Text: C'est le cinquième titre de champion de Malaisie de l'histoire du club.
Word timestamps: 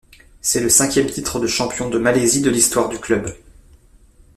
C'est 0.41 0.61
le 0.61 0.69
cinquième 0.69 1.05
titre 1.11 1.39
de 1.39 1.45
champion 1.45 1.87
de 1.87 1.99
Malaisie 1.99 2.41
de 2.41 2.49
l'histoire 2.49 2.89
du 2.89 2.97
club. 2.97 3.37